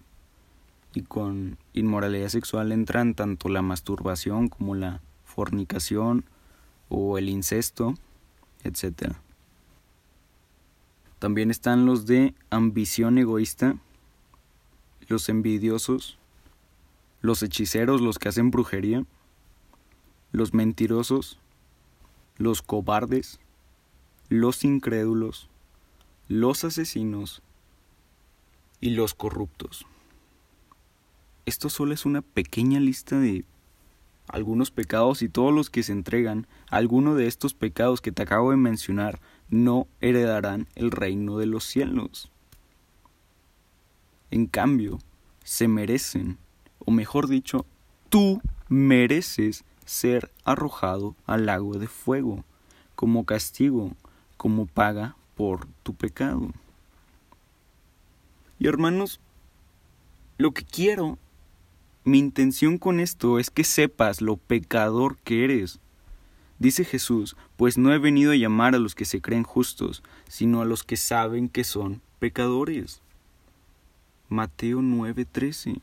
y 0.93 1.03
con 1.03 1.57
inmoralidad 1.73 2.29
sexual 2.29 2.71
entran 2.71 3.15
tanto 3.15 3.49
la 3.49 3.63
masturbación 3.63 4.49
como 4.49 4.75
la 4.75 5.01
fornicación 5.25 6.27
o 6.91 7.17
el 7.17 7.31
incesto, 7.31 7.95
etc. 8.63 9.15
También 11.19 11.51
están 11.51 11.87
los 11.87 12.05
de 12.05 12.35
ambición 12.51 13.17
egoísta, 13.17 13.77
los 15.09 15.31
envidiosos, 15.31 16.19
los 17.23 17.43
hechiceros, 17.43 18.03
los 18.03 18.19
que 18.19 18.29
hacen 18.29 18.51
brujería, 18.51 19.07
los 20.31 20.53
mentirosos, 20.53 21.39
los 22.37 22.61
cobardes, 22.61 23.41
los 24.29 24.63
incrédulos, 24.63 25.49
los 26.31 26.63
asesinos 26.63 27.43
y 28.81 28.91
los 28.91 29.15
corruptos. 29.15 29.85
Esto 31.45 31.69
solo 31.69 31.93
es 31.93 32.07
una 32.07 32.23
pequeña 32.23 32.79
lista 32.79 33.19
de 33.19 33.45
algunos 34.29 34.71
pecados 34.71 35.23
y 35.23 35.29
todos 35.29 35.53
los 35.53 35.71
que 35.71 35.83
se 35.83 35.91
entregan 35.91 36.47
alguno 36.69 37.17
de 37.17 37.27
estos 37.27 37.53
pecados 37.53 38.01
que 38.01 38.13
te 38.13 38.23
acabo 38.23 38.53
de 38.53 38.59
mencionar 38.59 39.21
no 39.49 39.89
heredarán 40.01 40.69
el 40.77 40.93
reino 40.93 41.37
de 41.37 41.47
los 41.47 41.65
cielos. 41.65 42.31
En 44.31 44.47
cambio, 44.47 45.01
se 45.43 45.67
merecen, 45.67 46.39
o 46.79 46.93
mejor 46.93 47.27
dicho, 47.27 47.67
tú 48.09 48.41
mereces 48.69 49.65
ser 49.85 50.31
arrojado 50.45 51.17
al 51.27 51.47
lago 51.47 51.75
de 51.75 51.89
fuego, 51.89 52.45
como 52.95 53.27
castigo, 53.27 53.97
como 54.37 54.67
paga 54.67 55.17
por 55.41 55.67
tu 55.83 55.95
pecado. 55.95 56.51
Y 58.59 58.67
hermanos, 58.67 59.21
lo 60.37 60.53
que 60.53 60.67
quiero, 60.67 61.17
mi 62.05 62.19
intención 62.19 62.77
con 62.77 63.01
esto 63.01 63.39
es 63.39 63.49
que 63.49 63.65
sepas 63.65 64.21
lo 64.21 64.37
pecador 64.37 65.17
que 65.25 65.45
eres. 65.45 65.81
Dice 66.59 66.85
Jesús, 66.85 67.39
pues 67.57 67.79
no 67.79 67.91
he 67.91 67.97
venido 67.97 68.33
a 68.33 68.37
llamar 68.37 68.75
a 68.75 68.79
los 68.79 68.95
que 68.95 69.07
se 69.07 69.23
creen 69.23 69.45
justos, 69.45 70.03
sino 70.29 70.61
a 70.61 70.67
los 70.67 70.85
que 70.85 70.99
saben 70.99 71.49
que 71.49 71.65
son 71.65 72.03
pecadores. 72.19 73.01
Mateo 74.29 74.83
9:13. 74.83 75.81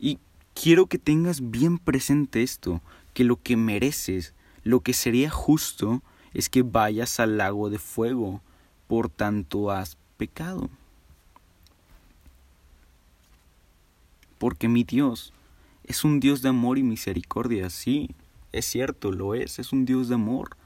Y 0.00 0.18
quiero 0.54 0.86
que 0.86 0.96
tengas 0.96 1.50
bien 1.50 1.76
presente 1.76 2.42
esto, 2.42 2.80
que 3.12 3.24
lo 3.24 3.36
que 3.36 3.58
mereces, 3.58 4.32
lo 4.64 4.80
que 4.80 4.94
sería 4.94 5.28
justo, 5.28 6.00
es 6.34 6.48
que 6.48 6.62
vayas 6.62 7.20
al 7.20 7.38
lago 7.38 7.70
de 7.70 7.78
fuego, 7.78 8.40
por 8.86 9.08
tanto 9.08 9.70
has 9.70 9.96
pecado. 10.16 10.70
Porque 14.38 14.68
mi 14.68 14.84
Dios 14.84 15.32
es 15.84 16.04
un 16.04 16.20
Dios 16.20 16.42
de 16.42 16.48
amor 16.48 16.78
y 16.78 16.82
misericordia, 16.82 17.70
sí, 17.70 18.10
es 18.52 18.66
cierto, 18.66 19.12
lo 19.12 19.34
es, 19.34 19.58
es 19.58 19.72
un 19.72 19.84
Dios 19.84 20.08
de 20.08 20.14
amor, 20.14 20.56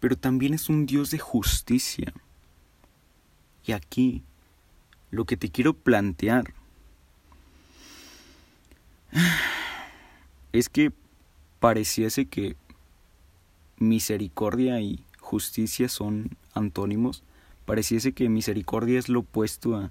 pero 0.00 0.16
también 0.16 0.54
es 0.54 0.68
un 0.68 0.86
Dios 0.86 1.10
de 1.10 1.18
justicia. 1.18 2.12
Y 3.64 3.72
aquí, 3.72 4.22
lo 5.10 5.24
que 5.24 5.36
te 5.36 5.50
quiero 5.50 5.74
plantear 5.74 6.54
es 10.52 10.68
que 10.68 10.92
pareciese 11.58 12.26
que 12.26 12.56
misericordia 13.78 14.80
y 14.80 15.02
justicia 15.26 15.88
son 15.88 16.30
antónimos, 16.54 17.24
pareciese 17.64 18.12
que 18.12 18.28
misericordia 18.28 18.98
es 18.98 19.08
lo 19.08 19.20
opuesto 19.20 19.76
a 19.76 19.90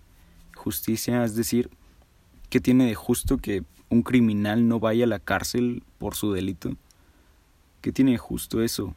justicia, 0.55 1.25
es 1.25 1.35
decir, 1.35 1.69
¿qué 2.49 2.61
tiene 2.61 2.85
de 2.85 2.95
justo 2.95 3.37
que 3.37 3.63
un 3.89 4.01
criminal 4.01 4.69
no 4.69 4.79
vaya 4.79 5.03
a 5.03 5.09
la 5.09 5.19
cárcel 5.19 5.83
por 5.97 6.15
su 6.15 6.31
delito? 6.31 6.77
¿Qué 7.81 7.91
tiene 7.91 8.13
de 8.13 8.17
justo 8.17 8.63
eso? 8.63 8.95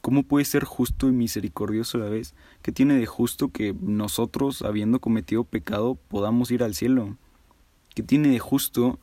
¿Cómo 0.00 0.22
puede 0.22 0.46
ser 0.46 0.64
justo 0.64 1.06
y 1.08 1.12
misericordioso 1.12 1.98
a 1.98 2.00
la 2.00 2.08
vez? 2.08 2.34
¿Qué 2.62 2.72
tiene 2.72 2.94
de 2.94 3.06
justo 3.06 3.48
que 3.48 3.74
nosotros, 3.78 4.62
habiendo 4.62 5.00
cometido 5.00 5.44
pecado, 5.44 5.98
podamos 6.08 6.50
ir 6.50 6.62
al 6.62 6.74
cielo? 6.74 7.16
¿Qué 7.94 8.02
tiene 8.02 8.28
de 8.28 8.38
justo 8.38 8.98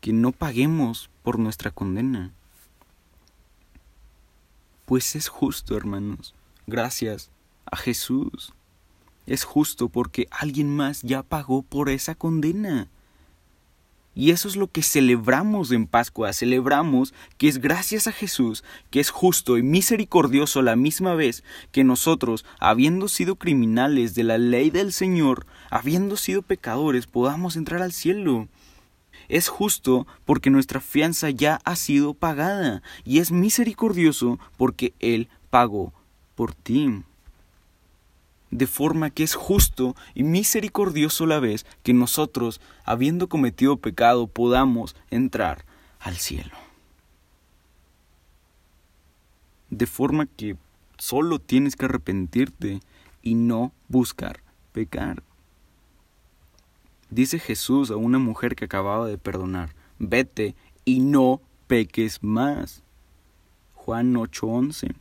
que 0.00 0.14
no 0.14 0.32
paguemos 0.32 1.10
por 1.22 1.38
nuestra 1.38 1.70
condena? 1.70 2.32
Pues 4.84 5.16
es 5.16 5.28
justo, 5.28 5.76
hermanos, 5.76 6.34
gracias 6.66 7.30
a 7.64 7.76
Jesús. 7.76 8.52
Es 9.26 9.44
justo 9.44 9.88
porque 9.88 10.28
alguien 10.30 10.76
más 10.76 11.00
ya 11.00 11.22
pagó 11.22 11.62
por 11.62 11.88
esa 11.88 12.14
condena. 12.14 12.88
Y 14.14 14.30
eso 14.30 14.46
es 14.46 14.56
lo 14.56 14.70
que 14.70 14.82
celebramos 14.82 15.72
en 15.72 15.86
Pascua. 15.86 16.34
Celebramos 16.34 17.14
que 17.38 17.48
es 17.48 17.58
gracias 17.58 18.06
a 18.06 18.12
Jesús, 18.12 18.62
que 18.90 19.00
es 19.00 19.08
justo 19.08 19.56
y 19.56 19.62
misericordioso 19.62 20.60
la 20.60 20.76
misma 20.76 21.14
vez 21.14 21.42
que 21.72 21.82
nosotros, 21.82 22.44
habiendo 22.60 23.08
sido 23.08 23.36
criminales 23.36 24.14
de 24.14 24.22
la 24.22 24.36
ley 24.36 24.70
del 24.70 24.92
Señor, 24.92 25.46
habiendo 25.70 26.16
sido 26.16 26.42
pecadores, 26.42 27.06
podamos 27.06 27.56
entrar 27.56 27.80
al 27.80 27.92
cielo. 27.92 28.48
Es 29.28 29.48
justo 29.48 30.06
porque 30.24 30.50
nuestra 30.50 30.80
fianza 30.80 31.30
ya 31.30 31.60
ha 31.64 31.76
sido 31.76 32.14
pagada 32.14 32.82
y 33.04 33.18
es 33.18 33.32
misericordioso 33.32 34.38
porque 34.56 34.92
Él 35.00 35.28
pagó 35.50 35.92
por 36.34 36.54
ti 36.54 37.04
de 38.54 38.68
forma 38.68 39.10
que 39.10 39.24
es 39.24 39.34
justo 39.34 39.96
y 40.14 40.22
misericordioso 40.22 41.26
la 41.26 41.40
vez 41.40 41.66
que 41.82 41.92
nosotros, 41.92 42.60
habiendo 42.84 43.28
cometido 43.28 43.78
pecado, 43.78 44.28
podamos 44.28 44.94
entrar 45.10 45.64
al 45.98 46.16
cielo. 46.16 46.56
De 49.70 49.86
forma 49.86 50.26
que 50.26 50.56
solo 50.98 51.40
tienes 51.40 51.74
que 51.74 51.86
arrepentirte 51.86 52.80
y 53.22 53.34
no 53.34 53.72
buscar 53.88 54.40
pecar. 54.72 55.24
Dice 57.14 57.38
Jesús 57.38 57.92
a 57.92 57.96
una 57.96 58.18
mujer 58.18 58.56
que 58.56 58.64
acababa 58.64 59.06
de 59.06 59.18
perdonar, 59.18 59.72
vete 60.00 60.56
y 60.84 60.98
no 60.98 61.40
peques 61.68 62.24
más. 62.24 62.82
Juan 63.72 64.16
8:11. 64.16 64.96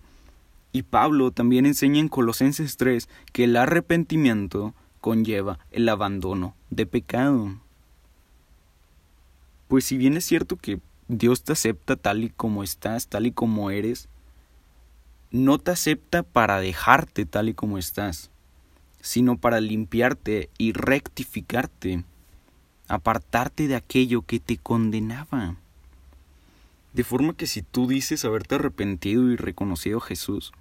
Y 0.73 0.83
Pablo 0.83 1.31
también 1.31 1.65
enseña 1.65 1.99
en 1.99 2.09
Colosenses 2.09 2.77
3 2.77 3.09
que 3.31 3.45
el 3.45 3.55
arrepentimiento 3.55 4.75
conlleva 5.01 5.57
el 5.71 5.89
abandono 5.89 6.53
de 6.69 6.85
pecado. 6.85 7.55
Pues 9.67 9.83
si 9.83 9.97
bien 9.97 10.15
es 10.15 10.23
cierto 10.23 10.55
que 10.57 10.79
Dios 11.07 11.43
te 11.43 11.53
acepta 11.53 11.95
tal 11.95 12.25
y 12.25 12.29
como 12.29 12.61
estás, 12.61 13.07
tal 13.07 13.25
y 13.25 13.31
como 13.31 13.71
eres, 13.71 14.07
no 15.31 15.57
te 15.57 15.71
acepta 15.71 16.21
para 16.21 16.59
dejarte 16.59 17.25
tal 17.25 17.49
y 17.49 17.55
como 17.55 17.79
estás, 17.79 18.29
sino 19.03 19.37
para 19.37 19.59
limpiarte 19.59 20.49
y 20.57 20.71
rectificarte, 20.71 22.05
apartarte 22.87 23.67
de 23.67 23.75
aquello 23.75 24.21
que 24.21 24.39
te 24.39 24.57
condenaba. 24.57 25.57
De 26.93 27.03
forma 27.03 27.35
que 27.35 27.45
si 27.45 27.63
tú 27.63 27.85
dices 27.85 28.23
haberte 28.23 28.55
arrepentido 28.55 29.29
y 29.29 29.35
reconocido 29.35 29.97
a 29.97 30.01
Jesús, 30.01 30.53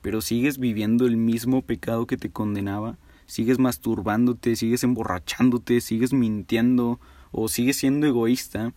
pero 0.00 0.20
sigues 0.20 0.58
viviendo 0.58 1.06
el 1.06 1.16
mismo 1.16 1.60
pecado 1.62 2.06
que 2.06 2.16
te 2.16 2.30
condenaba, 2.30 2.98
sigues 3.26 3.58
masturbándote, 3.58 4.54
sigues 4.54 4.84
emborrachándote, 4.84 5.80
sigues 5.80 6.12
mintiendo 6.12 7.00
o 7.32 7.48
sigues 7.48 7.78
siendo 7.78 8.06
egoísta, 8.06 8.74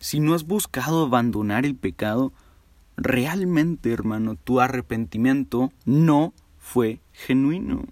si 0.00 0.18
no 0.18 0.34
has 0.34 0.44
buscado 0.44 1.04
abandonar 1.04 1.64
el 1.64 1.76
pecado, 1.76 2.32
realmente, 2.96 3.92
hermano, 3.92 4.34
tu 4.34 4.58
arrepentimiento 4.58 5.72
no 5.84 6.34
fue 6.58 7.00
genuino. 7.12 7.84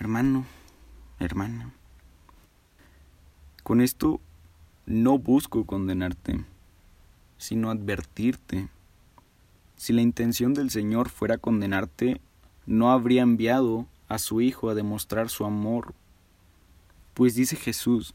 Hermano, 0.00 0.44
hermana, 1.20 1.72
con 3.62 3.80
esto 3.80 4.20
no 4.86 5.18
busco 5.18 5.64
condenarte 5.64 6.44
sino 7.40 7.70
advertirte. 7.70 8.68
Si 9.76 9.94
la 9.94 10.02
intención 10.02 10.52
del 10.52 10.70
Señor 10.70 11.08
fuera 11.08 11.38
condenarte, 11.38 12.20
no 12.66 12.92
habría 12.92 13.22
enviado 13.22 13.86
a 14.08 14.18
su 14.18 14.42
Hijo 14.42 14.68
a 14.68 14.74
demostrar 14.74 15.30
su 15.30 15.46
amor. 15.46 15.94
Pues 17.14 17.34
dice 17.34 17.56
Jesús, 17.56 18.14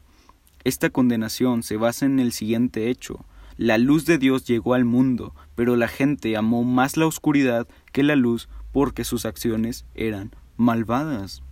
esta 0.62 0.90
condenación 0.90 1.64
se 1.64 1.76
basa 1.76 2.06
en 2.06 2.20
el 2.20 2.32
siguiente 2.32 2.88
hecho. 2.88 3.24
La 3.56 3.78
luz 3.78 4.06
de 4.06 4.16
Dios 4.16 4.46
llegó 4.46 4.74
al 4.74 4.84
mundo, 4.84 5.34
pero 5.56 5.74
la 5.74 5.88
gente 5.88 6.36
amó 6.36 6.62
más 6.62 6.96
la 6.96 7.06
oscuridad 7.06 7.66
que 7.92 8.04
la 8.04 8.14
luz 8.14 8.48
porque 8.70 9.02
sus 9.02 9.26
acciones 9.26 9.86
eran 9.96 10.30
malvadas. 10.56 11.42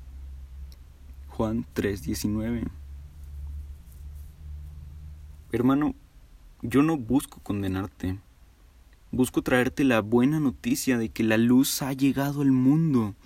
Juan 1.36 1.66
3:19 1.74 2.62
Hermano, 5.50 5.96
yo 6.62 6.84
no 6.84 6.96
busco 6.96 7.40
condenarte. 7.40 8.20
Busco 9.10 9.42
traerte 9.42 9.82
la 9.82 10.00
buena 10.00 10.38
noticia 10.38 10.96
de 10.96 11.08
que 11.08 11.24
la 11.24 11.36
luz 11.36 11.82
ha 11.82 11.92
llegado 11.92 12.42
al 12.42 12.52
mundo. 12.52 13.16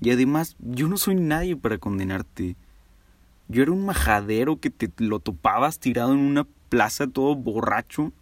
Y 0.00 0.12
además, 0.12 0.54
yo 0.60 0.86
no 0.86 0.96
soy 0.96 1.16
nadie 1.16 1.56
para 1.56 1.78
condenarte. 1.78 2.54
Yo 3.48 3.64
era 3.64 3.72
un 3.72 3.84
majadero 3.84 4.60
que 4.60 4.70
te 4.70 4.88
lo 4.98 5.18
topabas 5.18 5.80
tirado 5.80 6.12
en 6.12 6.20
una 6.20 6.46
plaza 6.68 7.08
todo 7.08 7.34
borracho. 7.34 8.12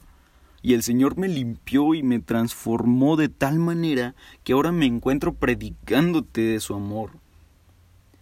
Y 0.62 0.72
el 0.72 0.82
Señor 0.82 1.18
me 1.18 1.28
limpió 1.28 1.92
y 1.92 2.02
me 2.02 2.18
transformó 2.18 3.16
de 3.16 3.28
tal 3.28 3.58
manera 3.58 4.14
que 4.42 4.54
ahora 4.54 4.72
me 4.72 4.86
encuentro 4.86 5.34
predicándote 5.34 6.40
de 6.40 6.60
su 6.60 6.72
amor. 6.72 7.23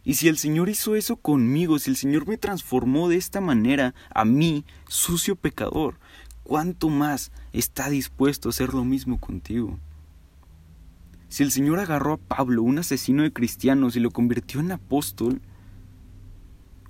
Y 0.05 0.15
si 0.15 0.29
el 0.29 0.37
Señor 0.37 0.69
hizo 0.69 0.97
eso 0.97 1.17
conmigo, 1.17 1.79
si 1.79 1.91
el 1.91 1.97
Señor 1.97 2.27
me 2.27 2.37
transformó 2.37 3.09
de 3.09 3.17
esta 3.17 3.41
manera, 3.41 3.95
a 4.13 4.25
mí, 4.25 4.65
sucio 4.89 5.37
pecador, 5.37 5.99
¿cuánto 6.43 6.89
más 6.89 7.31
está 7.53 7.89
dispuesto 7.89 8.49
a 8.49 8.51
hacer 8.51 8.75
lo 8.75 8.85
mismo 8.85 9.19
contigo? 9.19 9.79
Si 11.29 11.43
el 11.43 11.53
Señor 11.53 11.79
agarró 11.79 12.15
a 12.15 12.17
Pablo, 12.19 12.63
un 12.63 12.79
asesino 12.79 13.23
de 13.23 13.33
cristianos, 13.33 13.97
y 13.97 14.01
lo 14.01 14.11
convirtió 14.11 14.61
en 14.61 14.73
apóstol, 14.73 15.41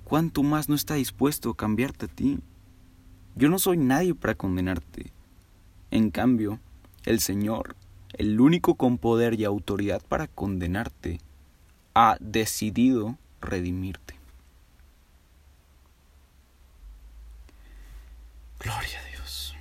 ¿cuánto 0.03 0.41
más 0.41 0.67
no 0.67 0.75
está 0.75 0.95
dispuesto 0.95 1.51
a 1.51 1.55
cambiarte 1.55 2.07
a 2.07 2.09
ti? 2.09 2.39
Yo 3.35 3.49
no 3.49 3.59
soy 3.59 3.77
nadie 3.77 4.15
para 4.15 4.35
condenarte. 4.35 5.13
En 5.91 6.09
cambio, 6.09 6.59
el 7.05 7.19
Señor, 7.19 7.75
el 8.13 8.41
único 8.41 8.75
con 8.75 8.97
poder 8.97 9.39
y 9.39 9.43
autoridad 9.43 10.01
para 10.07 10.27
condenarte, 10.27 11.19
ha 11.93 12.17
decidido 12.19 13.17
redimirte. 13.41 14.15
Gloria 18.59 18.99
a 18.99 19.09
Dios. 19.09 19.55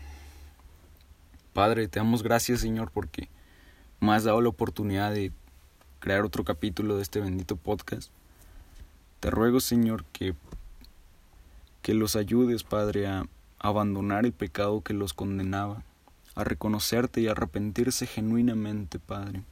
Padre, 1.53 1.89
te 1.89 1.99
damos 1.99 2.23
gracias, 2.23 2.61
Señor, 2.61 2.91
porque 2.91 3.29
me 4.01 4.13
has 4.13 4.25
dado 4.25 4.41
la 4.41 4.49
oportunidad 4.49 5.13
de 5.13 5.33
crear 5.99 6.25
otro 6.25 6.45
capítulo 6.45 6.97
de 6.97 7.03
este 7.03 7.21
bendito 7.21 7.57
podcast. 7.57 8.11
Te 9.21 9.31
ruego, 9.31 9.61
Señor, 9.61 10.05
que, 10.13 10.35
que 11.83 11.95
los 11.95 12.17
ayudes, 12.17 12.65
Padre, 12.65 13.07
a 13.07 13.27
abandonar 13.59 14.25
el 14.25 14.33
pecado 14.33 14.83
que 14.83 14.95
los 14.95 15.15
condenaba, 15.15 15.85
a 16.35 16.45
reconocerte 16.45 17.21
y 17.21 17.29
arrepentirse 17.29 18.07
genuinamente, 18.07 18.99
Padre. 18.99 19.43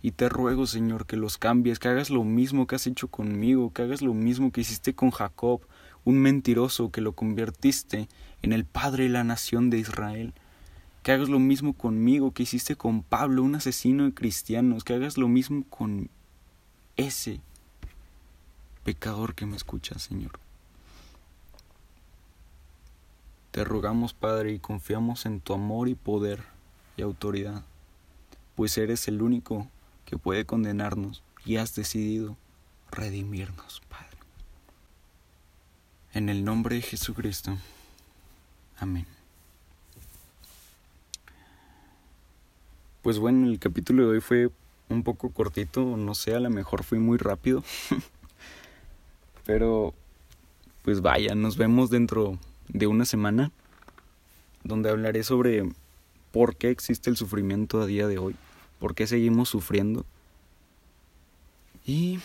Y 0.00 0.12
te 0.12 0.28
ruego, 0.28 0.66
Señor, 0.66 1.06
que 1.06 1.16
los 1.16 1.38
cambies, 1.38 1.78
que 1.78 1.88
hagas 1.88 2.10
lo 2.10 2.24
mismo 2.24 2.66
que 2.66 2.76
has 2.76 2.86
hecho 2.86 3.08
conmigo, 3.08 3.72
que 3.72 3.82
hagas 3.82 4.02
lo 4.02 4.14
mismo 4.14 4.52
que 4.52 4.60
hiciste 4.60 4.94
con 4.94 5.10
Jacob, 5.10 5.60
un 6.04 6.18
mentiroso 6.18 6.90
que 6.90 7.00
lo 7.00 7.12
convertiste 7.12 8.08
en 8.42 8.52
el 8.52 8.64
Padre 8.64 9.04
de 9.04 9.10
la 9.10 9.24
nación 9.24 9.70
de 9.70 9.78
Israel 9.78 10.34
que 11.08 11.12
hagas 11.12 11.30
lo 11.30 11.38
mismo 11.38 11.72
conmigo 11.72 12.32
que 12.32 12.42
hiciste 12.42 12.76
con 12.76 13.02
Pablo, 13.02 13.42
un 13.42 13.54
asesino 13.54 14.04
de 14.04 14.12
cristianos, 14.12 14.84
que 14.84 14.92
hagas 14.92 15.16
lo 15.16 15.26
mismo 15.26 15.64
con 15.70 16.10
ese 16.98 17.40
pecador 18.84 19.34
que 19.34 19.46
me 19.46 19.56
escucha, 19.56 19.98
Señor. 19.98 20.38
Te 23.52 23.64
rogamos, 23.64 24.12
Padre, 24.12 24.52
y 24.52 24.58
confiamos 24.58 25.24
en 25.24 25.40
tu 25.40 25.54
amor 25.54 25.88
y 25.88 25.94
poder 25.94 26.44
y 26.98 27.02
autoridad, 27.02 27.64
pues 28.54 28.76
eres 28.76 29.08
el 29.08 29.22
único 29.22 29.66
que 30.08 30.16
puede 30.16 30.46
condenarnos 30.46 31.22
y 31.44 31.56
has 31.56 31.74
decidido 31.74 32.38
redimirnos, 32.90 33.82
Padre. 33.90 34.16
En 36.14 36.30
el 36.30 36.46
nombre 36.46 36.76
de 36.76 36.82
Jesucristo. 36.82 37.58
Amén. 38.78 39.06
Pues 43.02 43.18
bueno, 43.18 43.48
el 43.48 43.58
capítulo 43.58 44.04
de 44.04 44.08
hoy 44.08 44.20
fue 44.22 44.50
un 44.88 45.02
poco 45.02 45.28
cortito, 45.28 45.84
no 45.98 46.14
sé, 46.14 46.34
a 46.34 46.40
lo 46.40 46.48
mejor 46.48 46.84
fui 46.84 46.98
muy 46.98 47.18
rápido. 47.18 47.62
Pero, 49.44 49.92
pues 50.84 51.02
vaya, 51.02 51.34
nos 51.34 51.58
vemos 51.58 51.90
dentro 51.90 52.38
de 52.68 52.86
una 52.86 53.04
semana, 53.04 53.52
donde 54.64 54.88
hablaré 54.88 55.22
sobre 55.22 55.70
por 56.32 56.56
qué 56.56 56.70
existe 56.70 57.10
el 57.10 57.18
sufrimiento 57.18 57.82
a 57.82 57.86
día 57.86 58.08
de 58.08 58.16
hoy, 58.16 58.36
por 58.78 58.94
qué 58.94 59.06
seguimos 59.06 59.48
sufriendo. 59.48 60.04
Y, 61.86 62.20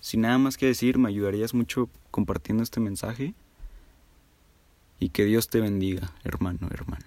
sin 0.00 0.22
nada 0.22 0.38
más 0.38 0.56
que 0.56 0.66
decir, 0.66 0.98
me 0.98 1.08
ayudarías 1.08 1.54
mucho 1.54 1.88
compartiendo 2.10 2.62
este 2.62 2.80
mensaje. 2.80 3.34
Y 4.98 5.08
que 5.10 5.24
Dios 5.24 5.48
te 5.48 5.60
bendiga, 5.60 6.12
hermano, 6.24 6.68
hermana. 6.70 7.06